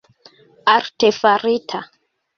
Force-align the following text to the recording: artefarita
artefarita 0.75 1.79